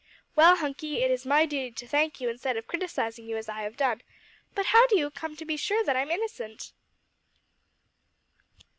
"Well, 0.35 0.55
Hunky, 0.55 1.03
it 1.03 1.11
is 1.11 1.27
my 1.27 1.45
duty 1.45 1.71
to 1.73 1.87
thank 1.87 2.19
you 2.19 2.27
instead 2.27 2.57
of 2.57 2.65
criticising 2.65 3.27
you 3.29 3.37
as 3.37 3.47
I 3.47 3.61
have 3.61 3.77
done, 3.77 4.01
but 4.55 4.65
how 4.65 4.87
do 4.87 4.97
you 4.97 5.11
come 5.11 5.35
to 5.35 5.45
be 5.45 5.57
so 5.57 5.61
sure 5.75 5.83
that 5.83 5.95
I'm 5.95 6.09
innocent?" 6.09 6.73